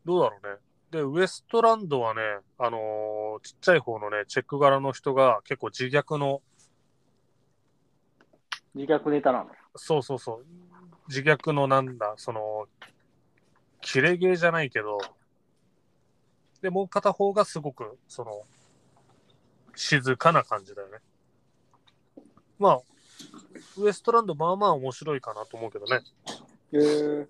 [0.04, 0.56] どうだろうね。
[0.90, 2.20] で、ウエストランドはね、
[2.58, 6.42] あのーちっちゃい方のね、チェック柄の人が結構自虐の、
[8.74, 9.50] 自虐ネタなの？
[9.74, 10.46] そうそうそう、
[11.08, 12.66] 自虐のなんだ、その、
[13.86, 14.98] キレゲーじゃないけど、
[16.60, 18.42] で、もう片方がすごく、その、
[19.76, 20.98] 静かな感じだよね。
[22.58, 22.80] まあ、
[23.78, 26.00] ウエストランドまあまあ面白いかなと思うけどね。
[26.72, 27.28] へえ。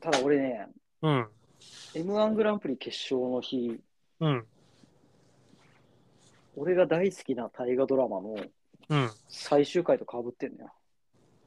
[0.00, 0.68] ただ俺ね、
[1.00, 1.28] うん、
[1.94, 3.80] M1 グランプリ決勝の日、
[4.20, 4.46] うん、
[6.56, 8.36] 俺が大好きな大河ドラマの
[8.88, 10.74] うん、最終回と被ってんのよ。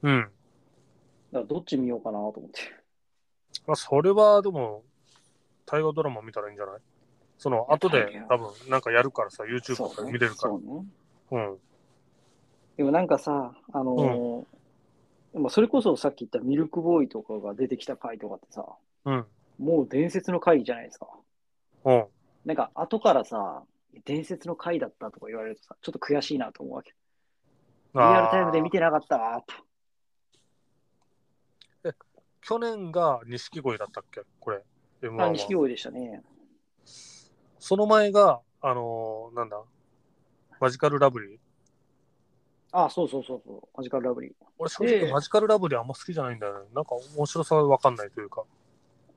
[0.04, 0.32] うん。
[1.34, 2.62] だからどっち見ようかなと思って。
[3.68, 4.84] まあ、それはでも、
[5.66, 6.80] 大河ドラマ見たらいいんじゃない？
[7.38, 10.54] その、後で多分なんかやるからさ、YouTube とかで見れるから。
[10.54, 10.86] そうね。
[11.32, 11.58] うん。
[12.78, 18.66] でもなんかさ、あのーまあそれこそさっき言ったミルクボーイとかが出てきた回とかってさ、
[19.06, 19.26] うん。
[19.58, 21.08] もう伝説の回じゃないですか。
[21.86, 22.06] うん。
[22.46, 23.64] なんか後からさ、
[24.06, 26.92] 伝説の回だったとか言われるとさ、ちょっと悔しいなと思うわけ。
[27.96, 29.64] リアルタイムで見てなかったわーと。
[32.46, 34.22] 去年が錦鯉だったっけ？
[34.40, 34.64] これ。
[35.02, 36.22] M1 あ、は錦鯉でしたね。
[37.60, 39.62] その前が、あのーなんだ、
[40.60, 41.40] マジカルラブリー。
[42.72, 43.62] あ、そうそうそうそう。
[43.78, 44.34] マジカルラブリー。
[44.58, 46.70] 俺正直ええマジカルラブリーあんま好きじゃないんだよね。
[46.74, 48.44] なんか面白さがわかんないというか。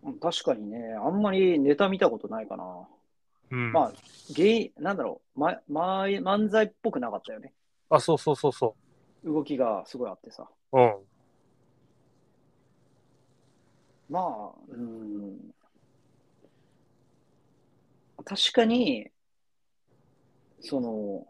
[0.04, 2.88] うん確かにね、あんまりネタ見たことないかな。
[3.50, 3.72] うん。
[3.72, 3.92] まあ、
[4.32, 7.52] ゲイ、なんだろう、ま、ま、漫才っぽくなかったよね。
[7.90, 8.76] あ、そうそうそうそ
[9.24, 10.48] 動きがすごいあってさ。
[10.72, 10.78] う。
[10.78, 10.94] うん。
[14.08, 15.54] まあ、うん。
[18.24, 19.10] 確かに、
[20.60, 21.26] その、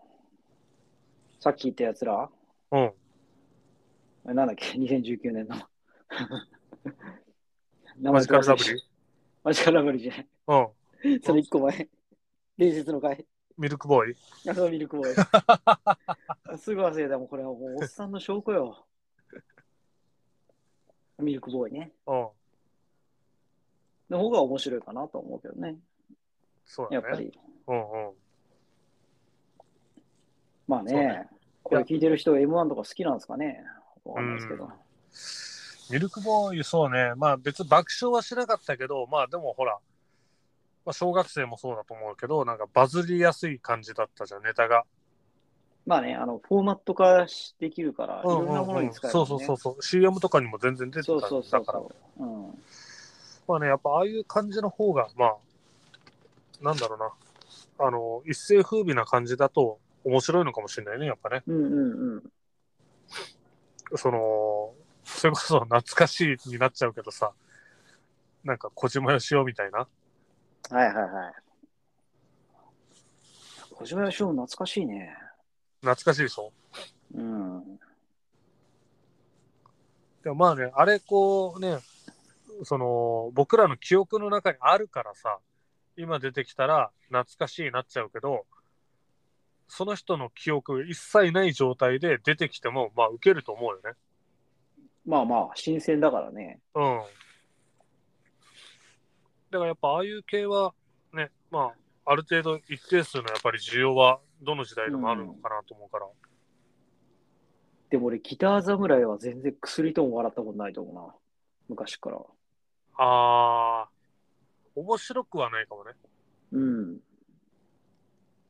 [1.41, 2.31] さっき言ったやつら、
[2.71, 2.93] うん。
[4.25, 5.57] なんだっけ、2019年の。
[7.99, 8.79] 名 マジカルラブリー？
[9.45, 10.29] マジカルラブリーじゃない。
[10.49, 10.55] う
[11.17, 11.21] ん。
[11.23, 11.89] それ一個前。
[12.59, 13.27] 伝説の回。
[13.57, 14.17] ミルクボーイ？
[14.51, 15.15] あそうミルクボーイ。
[16.59, 17.19] すぐ忘れた。
[17.19, 18.87] もうこれはもうおっさんの証拠よ。
[21.19, 21.93] ミルクボーイね。
[22.07, 22.29] うん。
[24.11, 25.77] の方が面白いかなと思うけどね。
[26.65, 27.07] そうだね。
[27.07, 27.39] やっぱり。
[27.69, 28.13] うんうん。
[30.69, 31.29] まあね、そうね
[31.63, 33.63] これ聞いてる人 M1 とか好きなんですかね？
[34.05, 34.71] わかんないですけど。
[35.91, 37.15] ミルクボーイ、そうね。
[37.17, 39.79] まあ別に爆笑はしなかったけど、まあでもほら、
[40.85, 44.85] まあ、小学生もそうだと思うけど、なんかバズりやすい感じだったじゃん、ネタが。
[45.85, 47.27] まあね、あの、フォーマット化
[47.61, 49.83] できるから、いうんろんなものに使える、ねそうそうそうそう。
[49.83, 51.79] CM とかにも全然出てそうたそうそうだから。
[51.79, 52.25] そう。
[52.25, 52.63] うん。
[53.47, 55.37] まあね、やっぱああいう感じの方が、まあ、
[56.63, 57.13] なんだろうな。
[57.79, 61.43] あの、一世風靡な感じだと面白いのかもしれないね、やっぱね。
[61.47, 62.33] うんうんうん。
[63.97, 67.33] その、それこそ懐かしいになっちゃうけどさ、
[68.43, 69.79] なんか小島よしおみたいな。
[69.79, 69.87] は
[70.71, 71.35] いはいはい。
[73.73, 75.15] 小島よしお懐かしいね。
[75.83, 76.53] 懐かしいでしょ？
[77.15, 77.79] うん。
[80.25, 81.79] でもまあね、あれこうね、
[82.65, 85.39] その、僕らの記憶の中にあるからさ、
[85.97, 88.47] 今出てきたら懐かしいになっちゃうけど、
[89.69, 93.99] その人の記憶一切ない状態で出てきても、まあ受けると思うよね。
[95.05, 96.61] まあまあ、新鮮だからね。
[96.75, 97.01] うん。
[99.51, 100.75] だからやっぱああいう系は
[101.13, 101.73] ね、ま
[102.05, 106.07] あ、ある程度一定数のやっぱり需要はどの時代でもあるのかなと思うから。
[107.91, 111.15] でも俺、ギター侍は全然薬とも笑ったことないと思うな。
[111.69, 112.19] 昔から。
[112.99, 115.93] あー、面白くはないかもね。
[116.53, 116.99] うん。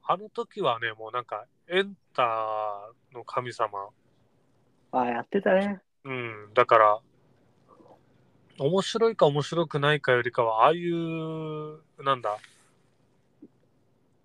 [0.04, 3.88] あの時はね、もうなんか、エンターの神様。
[4.92, 5.80] ああ、やってたね。
[6.04, 7.00] うん、だから、
[8.58, 12.38] 面白いか面白くないかよりかは、ああいう、なんだ、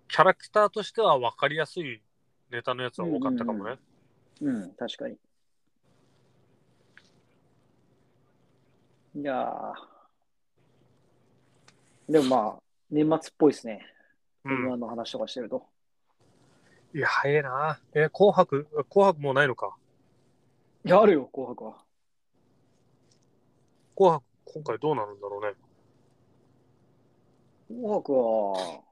[0.08, 2.00] キャラクターとしては分かりやすい
[2.50, 3.78] ネタのやつは多かったかもね。
[4.40, 5.16] うん、確かに。
[9.14, 9.91] いやー
[12.12, 13.86] でもまあ、年末っぽいですね。
[14.44, 14.68] うん。
[14.68, 15.66] M1 の話とかしてると。
[16.94, 17.80] いや、早いな。
[17.94, 19.74] え、紅白、紅白もうないのか？
[20.84, 21.82] いや、あるよ、紅白は。
[23.96, 25.54] 紅白、今回どうなるんだろうね。
[27.68, 28.82] 紅白は、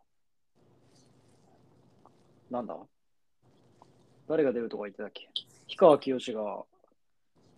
[2.50, 2.74] なんだ？
[4.28, 5.28] 誰が出るとか言ってたっけ？
[5.66, 6.64] 氷川きよしが、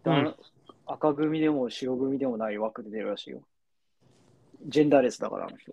[0.06, 0.34] うん
[0.86, 3.42] 赤組でも白組でもない枠で出るらしいよ。
[4.66, 5.72] ジェンダーレスだから、あの人。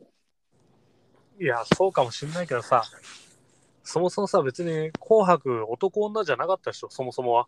[1.40, 2.84] いや、そうかもしんないけどさ、
[3.84, 7.48] そもそもさ、別に紅白男女じゃなかったでしょ、そもそもは。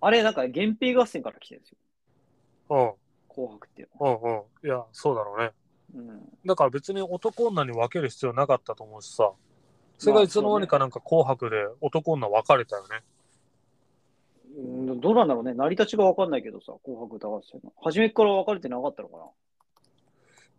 [0.00, 1.78] あれ、なんか、源平合戦から来てるんですよ。
[2.70, 2.92] うん。
[3.28, 4.28] 紅白っていううんう
[4.64, 4.66] ん。
[4.66, 5.52] いや、そうだろうね。
[5.94, 6.12] の。
[6.12, 6.38] うん。
[6.46, 9.32] だから別に男女に分ける必要なかったと思うしさ。
[9.98, 13.02] それがいつの間にかなんか紅白で男女分かれたよね。
[14.56, 15.54] うん、どうなんだろうね。
[15.54, 17.72] 成り立ちがわかんないけどさ、紅白歌合戦の。
[17.82, 19.24] 初めっから分かれてなかったのかな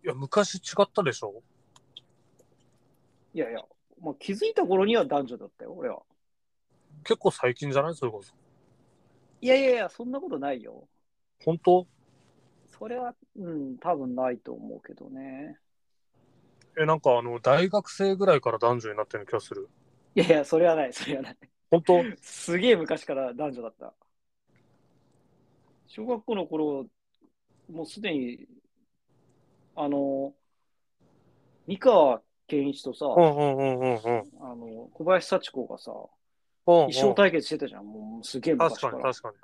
[0.04, 1.43] いや、昔違ったでしょ？
[3.34, 3.62] いやいや、
[4.01, 6.01] まあ、気づいた頃には男女だったよ、俺は。
[7.04, 7.95] 結構最近じゃない？
[7.95, 8.34] それこそ。
[9.41, 10.88] いやいやいや、そんなことないよ。
[11.43, 11.88] 本当？
[12.67, 15.58] それは、うん、多分ないと思うけどね。
[16.80, 19.69] え、なんかあの、大学生ぐらいから男女になってる気がする。
[20.15, 21.38] いやいや、それはない、それはない。
[21.71, 22.03] 本当？
[22.21, 23.93] すげえ昔から男女だった。
[25.88, 26.86] 小学校の頃、
[27.71, 28.45] もうすでに、
[29.75, 30.34] あの、
[31.67, 33.97] 三河健一とさ、うんうんうんうんうん。
[34.41, 35.91] あの小林幸子がさ、
[36.67, 37.86] うんうん一生対決してたじゃん。
[37.86, 38.89] もうすげえ昔か。
[38.89, 39.36] 確からに確かに。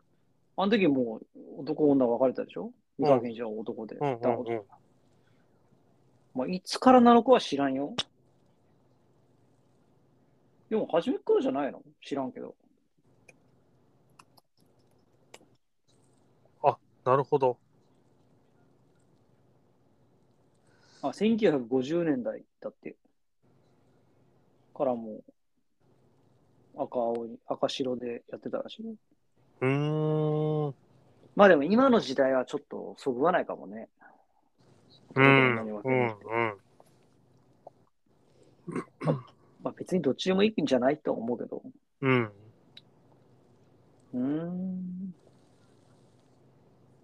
[0.58, 2.72] あの時もう男女分かれたでしょ？
[3.00, 3.96] 三河健一は男で。
[3.96, 4.62] うんうんうん。
[6.36, 7.96] まあ、いつからなのかは知らんよ。
[10.70, 11.82] でも、初めっからじゃないの？
[12.02, 12.56] 知らんけど。
[17.08, 17.58] なるほど。
[21.02, 22.98] あ、1950年代だって。
[24.76, 25.24] からもう、
[26.76, 28.96] 赤青い、赤白でやってたらしいよ。
[29.62, 30.76] うーん。
[31.38, 33.88] まあでも今の時代はちょっとそぐわないかもね。
[35.16, 35.26] うん。
[35.26, 35.78] うん。
[35.86, 36.58] うん。
[39.88, 41.64] まあ別にどっちでもいいんじゃないとは思うけど。
[42.02, 42.32] うん。
[44.14, 45.14] うーん。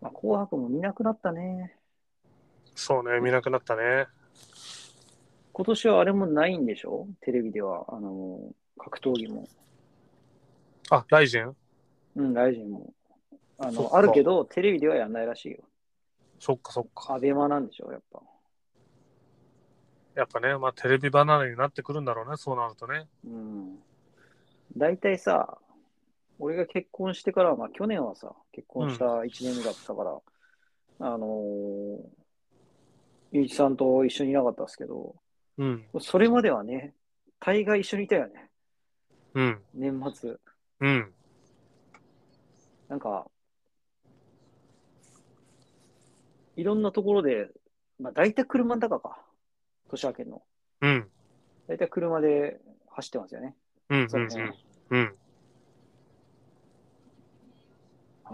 [0.01, 1.77] まあ紅白も見なくなったね。
[2.75, 4.07] そうね、見なくなったね。
[5.53, 7.07] 今年はあれもないんでしょ？
[7.21, 7.85] テレビでは。
[7.87, 8.39] あの、
[8.77, 9.47] 格闘技も。
[10.89, 11.55] あ、ライジン？
[12.15, 12.93] うん、ライジンも。
[13.59, 15.59] あの、あるけど、テレビではやんないらしいよ。
[16.39, 17.13] そっかそっか。
[17.13, 17.91] アベマなんでしょ？
[17.91, 18.21] やっぱ。
[20.15, 23.07] やっぱね、まあテレビ離れになってくるんだろうね、そうなるとね。
[23.25, 23.79] うん。
[24.77, 25.57] 大体さ、
[26.39, 30.19] 俺が結婚してから、まあ去年はさ、結婚した1年目だったから、
[30.99, 31.99] あのー、
[33.31, 35.15] ゆういちさんと一緒にいなかったですけど、
[35.57, 35.85] うん。
[35.99, 36.93] それまではね、
[37.39, 38.49] 大概一緒にいたよね。
[39.33, 39.61] うん。
[39.73, 40.35] 年末。
[40.79, 41.13] うん。
[42.87, 43.25] なんか、
[46.55, 47.49] いろんなところで、
[47.99, 49.22] まあ大体車の中か。
[49.93, 50.41] 年明けの。
[50.81, 51.09] うん。
[51.67, 53.55] 大体車で走ってますよね。
[53.89, 53.99] うん。
[54.01, 54.07] うん。
[54.09, 54.53] は
[54.89, 55.15] うん。
[58.25, 58.33] あー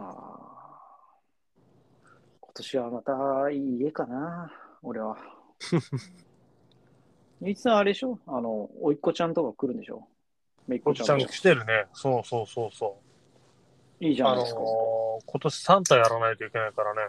[2.41, 5.17] 今年はまたいい家かな、俺は。
[7.45, 8.19] いちさん、あれでしょ？
[8.28, 10.08] あの、おいっ子ちゃんとか来るんでしょ？
[10.67, 11.28] めいっおっちゃん子ちゃんと。
[11.28, 11.88] 来てるね。
[11.93, 12.89] そうそうそうそう。
[12.89, 14.62] あのーいいじゃないですか。
[14.62, 17.02] 今年サンタやらないといけないからね。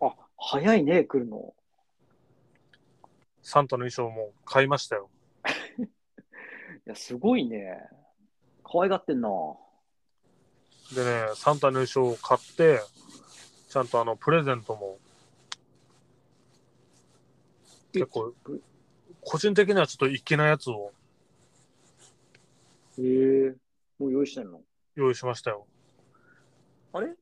[0.00, 1.54] あ、早いね、来るの。
[3.48, 5.08] サンタの衣装も買いましたよ。
[5.80, 5.88] い
[6.84, 7.80] や、すごいね。
[8.62, 9.30] 可愛がってんな。
[10.94, 12.82] でね、サンタの衣装を買って、
[13.70, 14.98] ちゃんとあの、プレゼントも、
[17.90, 18.34] 結構、
[19.22, 20.92] 個人的にはちょっと粋なやつを
[22.98, 23.02] へ
[23.46, 23.56] え
[23.98, 24.60] もう用意してんの？
[24.94, 25.66] 用意しましたよ。
[26.92, 27.14] あれ？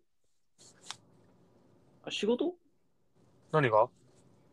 [2.03, 2.57] あ仕事？
[3.53, 3.89] 何が？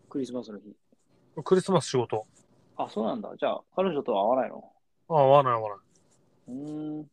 [0.07, 0.75] クリスマスの日。
[1.43, 2.25] クリスマス仕事。
[2.75, 3.33] あ、そうなんだ。
[3.39, 4.71] じゃあ、彼女とは会わないの？
[5.09, 6.53] あ、合わない合わなうい。
[6.53, 7.09] ーん。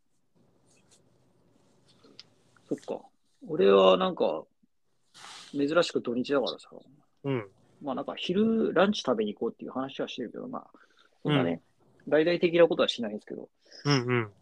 [2.68, 3.00] そっか。
[3.48, 4.44] 俺はなんか、
[5.52, 6.68] 珍しく土日だからさ。
[7.24, 7.48] うん。
[7.82, 10.70] まあなんか昼ランチ食べに行こうっていう話はしてるけど、まあ、
[11.22, 11.62] そんなね、
[12.06, 13.48] 大々的なことはしないんですけど。
[13.86, 14.32] うんうん。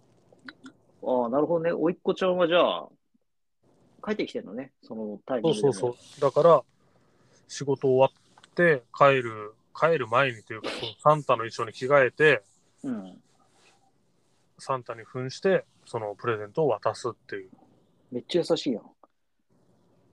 [1.23, 1.73] ああ、なるほどね。
[1.73, 2.89] おいっ子ちゃんはじゃあ、
[4.05, 4.73] 帰ってきてんのね。
[4.83, 5.73] そのタイミングでも。
[5.73, 6.21] そうそうそう。
[6.21, 6.63] だから、
[7.47, 12.43] 仕事終わって帰る、帰る前にというか、そのサンタの衣装に着替えて、
[12.83, 13.23] うん。
[14.59, 17.51] サンタに扮して、そのプレゼントを渡すっていう。
[18.11, 18.83] めっちゃ優しいやん。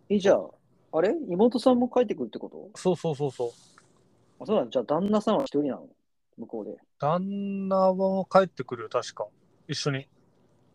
[0.10, 0.40] え、じゃあ、
[0.98, 1.16] あれ？
[1.28, 2.70] 妹さんも帰ってくるってこと？
[2.80, 3.50] そうそうそうそう。
[4.40, 4.66] あそうなん？
[4.66, 4.72] だ。
[4.72, 5.88] じゃあ、旦那さんは一人なの？
[6.38, 6.78] 向こうで。
[7.00, 9.28] 旦那も帰ってくるよ、確か。
[9.68, 10.08] 一緒に。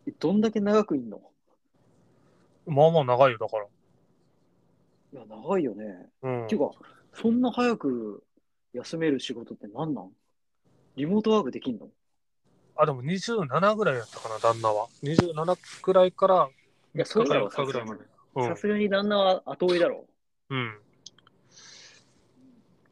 [0.07, 1.21] え、どんだけ長くいんの？
[2.65, 3.65] まあまあ長いよ、だから。
[3.65, 6.09] いや、長いよね。
[6.23, 6.55] うんて。
[6.55, 6.71] いうか、
[7.13, 8.23] そんな早く
[8.73, 10.09] 休める仕事って何なん？
[10.95, 11.89] リモートワークできんの？
[12.75, 14.87] あ、でも27ぐらいやったかな、旦那は。
[15.03, 16.49] 27くらいから
[16.95, 18.01] いや、それだろ、4日ぐらいまで。
[18.35, 18.55] うんさ。
[18.55, 20.05] すがに旦那は後追いだろ。
[20.49, 20.79] うん。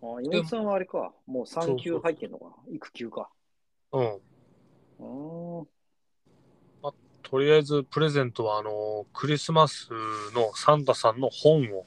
[0.01, 1.13] あ妹さんはあれか。
[1.25, 2.51] もう産休入ってんのかな？
[2.75, 3.29] 育休か。
[3.91, 4.15] うん。
[4.15, 5.67] うーん。
[7.21, 9.89] とりあえず、プレゼントは、あの、クリスマス
[10.33, 11.85] のサンタさんの本を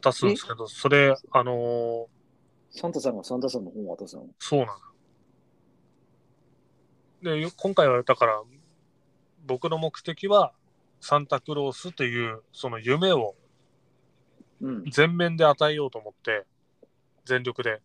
[0.00, 2.06] 渡すんですけど、それ、あのー
[2.74, 4.26] サンタさんがサンタさんの本を渡すの？
[4.38, 4.72] そうなの。
[7.36, 8.42] で、よ今回はだから、
[9.44, 10.54] 僕の目的は、
[11.00, 13.34] サンタクロースという、その夢を
[14.62, 14.84] うん。
[14.90, 16.46] 全面で与えようと思って、
[17.26, 17.82] 全力で。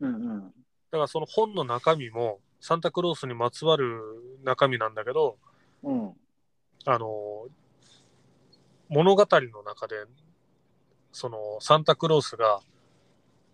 [0.00, 0.42] うんうん。
[0.42, 0.50] だ
[0.90, 3.98] からその本の中身も、サンタクロースにまつわる
[4.44, 5.38] 中身なんだけど、
[5.82, 6.12] うん。
[6.84, 7.46] あの、
[8.90, 9.96] 物語の中で、
[11.18, 12.60] そのサンタクロースが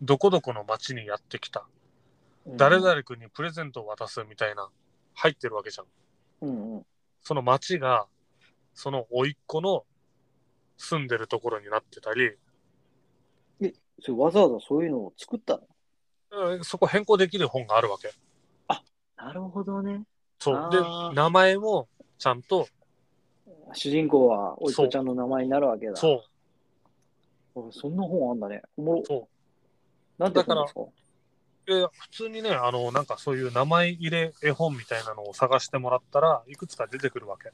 [0.03, 1.67] どこどこの町にやってきた。
[2.47, 4.69] 誰々君にプレゼントを渡すみたいな、
[5.15, 5.87] 入ってるわけじゃん。
[6.43, 6.87] うんうん。
[7.23, 8.07] その町が、
[8.75, 9.87] その甥っ子の
[10.77, 12.33] 住んでるところになってたり、
[14.03, 15.59] それわざわざそういうのを作った
[16.33, 16.49] の？
[16.51, 18.11] うんそこ変更できる本があるわけ。
[19.17, 20.03] なるほどね。
[20.39, 20.69] そう。
[20.71, 20.83] で
[21.15, 21.89] 名前も
[22.19, 22.69] ちゃんと、
[23.73, 25.97] 主人公はおいっ子ちゃんの名前になるわけだ。
[25.97, 26.21] そう、あ
[27.73, 28.63] そんな本あんだね。
[28.77, 29.03] おもろ。
[29.05, 29.29] そ
[30.19, 30.55] なんですか？
[30.55, 30.89] う。
[31.67, 37.51] で、普通にね、あの、なんかそういう名前入れ絵本みたいなのを探してもらったらいくつか出てくるわけ。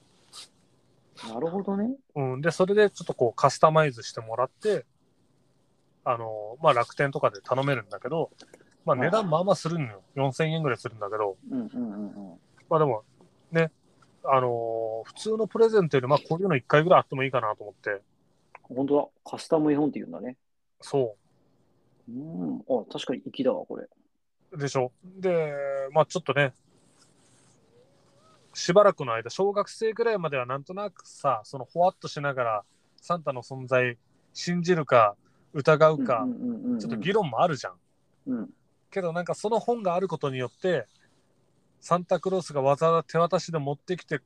[1.29, 1.95] なるほどね。
[2.17, 2.41] うん。
[2.41, 4.85] で、それでちょっとこうカスタマイズしてもらって、
[6.05, 8.31] あの、まあ楽天とかで頼めるんだけど、
[8.85, 10.03] まあ値段まあまあするのよ。
[10.17, 12.41] 4000円ぐらいするんだけど、うんうんうんうん。
[12.69, 13.05] まあでも、
[13.53, 13.71] ね、
[14.25, 18.03] あの普通のプレゼントより、まあこういうの1回ぐらいあってもいいかなと思って、
[18.75, 19.09] 本当だ。
[19.25, 20.37] カスタム絵本って言うんだね。
[20.81, 21.17] そ
[22.09, 22.59] うん。
[22.69, 23.89] あ、確かに粋だわ、これ。
[24.53, 24.59] う。
[24.59, 24.93] でしょ。
[25.05, 25.55] で、
[25.93, 26.53] まあちょっとね、
[28.55, 32.65] しばらくの間、小学生ぐらいまではなんとなくさ、そのほわっとしながら、
[32.97, 33.97] サンタの存在、
[34.33, 35.17] 信じるか、
[35.53, 36.27] 疑うか
[36.79, 37.75] ちょっと議論もあるじゃん。
[38.27, 38.51] うん。
[38.91, 40.87] けどなんかその本があることによって、
[41.81, 44.21] サンタクロースがわざわざ手渡しで持ってきて、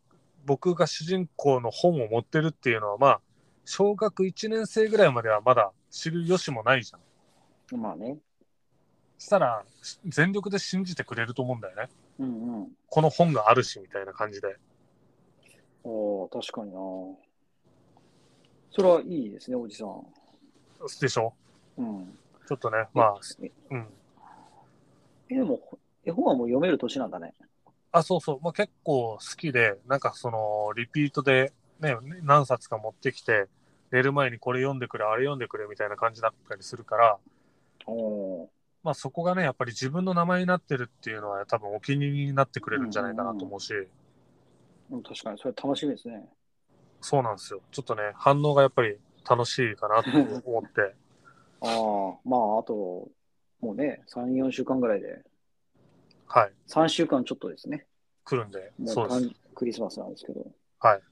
[0.45, 3.21] 僕が主人公の本を持ってるっていうのは、まあ、
[3.65, 7.81] 小学1年生ぐらいまではまだ知る由もないじゃん。
[7.81, 8.19] まあね。
[9.19, 11.89] したら、し全力で信じてくれると思うんだよね。
[12.19, 12.69] うんうん。
[12.89, 14.49] この本があるし、みたいな感じで。
[14.49, 16.79] ああ、確かにな。
[18.71, 20.05] それはいいですね、おじさん。
[21.01, 21.33] でしょ？
[21.79, 22.19] うん。
[22.47, 23.89] ちょっとね、まあ、えうん。
[25.31, 25.61] え、でも、
[26.05, 27.33] 絵本はもう読める年なんだね。
[27.93, 28.41] あ、そうそう。
[28.43, 31.53] まあ、結構好きで、なんかその、リピートで、
[31.85, 33.47] ね、何冊か持ってきて、
[33.93, 37.19] 寝る前にこれ読んでくれ、あれ読んでくれみたいな感じだったりするから、
[38.83, 43.73] まあそこがね、やっぱり自分の名前になってるっていうのは多分お気に入りになってくれるんじゃないかなと思うし、
[44.91, 46.29] うん、確かに、それ楽しみですね。
[47.01, 47.61] そうなんですよ。
[47.71, 50.11] ちょっとね、反応がやっぱり楽しいかなと
[50.49, 50.95] 思って、
[51.61, 53.09] ああ、まあ、あと、
[53.61, 55.23] もうね、3、4週間ぐらいで、
[56.27, 57.87] はい、3週間ちょっとですね。
[58.25, 59.25] 来るんで、もそううです。
[59.27, 60.47] 誕クリスマスなんですけど。
[60.81, 61.03] はい。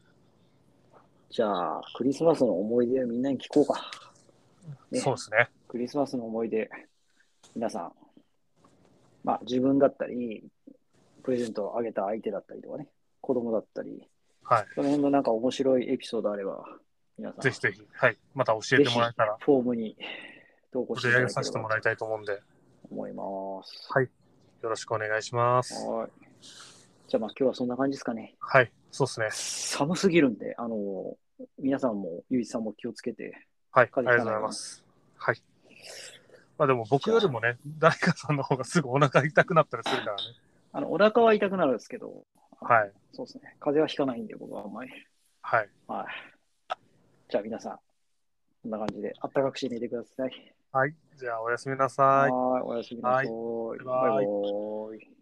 [1.33, 3.91] じゃあ、クリスマスの思い出をみんなに聞こうか。
[4.91, 5.49] ねそうですね。
[5.67, 6.71] クリスマスの思い出、
[7.57, 7.93] 皆さん、
[9.25, 10.45] まあ自分だったり、
[11.23, 12.87] プレゼントをあげた相手だったりとかね、
[13.23, 14.07] 子供だったり、
[14.43, 14.67] はい。
[14.75, 16.67] その辺のなんか面白いエピソードあれば、
[17.17, 18.19] 皆さん、ぜひぜひ、はい。
[18.35, 19.97] また教えてもらえたら、フォームに
[20.71, 22.43] 投稿していたださせてもらいたいと思うんで、
[22.91, 23.25] 思いま
[23.65, 23.89] す。
[23.91, 24.11] はい
[24.63, 25.75] よろしくお願いします。
[25.87, 26.11] はい。
[27.09, 28.37] じゃあまあ今日はそんな感じですかね。
[28.39, 29.29] はい、そうですね。
[29.31, 31.17] 寒すぎるんで、あの、
[31.59, 33.33] 皆さんも、ゆういちさんも気をつけて、
[33.73, 34.85] はい、ありがとうございます。
[35.17, 35.43] はい。
[36.59, 40.23] まあでも僕よりもね、誰かさんの方がすぐお腹痛くなったりするからね。
[40.73, 42.27] あの、お腹は痛くなるんですけど、
[42.61, 42.93] はい。
[43.13, 43.57] そうですね。
[43.61, 44.91] 風邪はひかないんで、僕はあんまり。
[45.41, 45.71] はい。
[45.87, 46.75] はい。
[47.31, 50.55] じゃあ皆さん、こんな感じで、あったかくして寝てください。
[50.71, 50.95] はい。
[51.17, 52.31] じゃあおやすみなさい。
[52.31, 52.63] はい。
[52.63, 53.27] おやすみなさい。
[53.27, 55.22] バイバイ